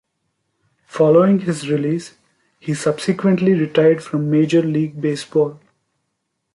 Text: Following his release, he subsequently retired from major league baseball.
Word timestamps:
Following 0.87 1.41
his 1.41 1.69
release, 1.69 2.15
he 2.59 2.73
subsequently 2.73 3.53
retired 3.53 4.01
from 4.03 4.31
major 4.31 4.63
league 4.63 4.99
baseball. 4.99 5.59